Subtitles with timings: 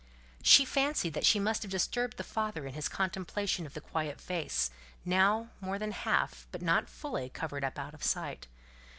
[0.41, 4.19] She fancied that she must have disturbed the father in his contemplation of the quiet
[4.19, 4.71] face,
[5.05, 8.47] now more than half, but not fully, covered up out of sight.